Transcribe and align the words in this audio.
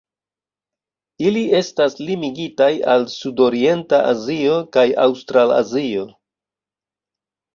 Ili 1.31 1.41
estas 1.57 1.97
limigitaj 2.05 2.69
al 2.95 3.05
sudorienta 3.17 3.99
Azio 4.13 4.57
kaj 4.77 4.85
Aŭstralazio. 5.05 6.07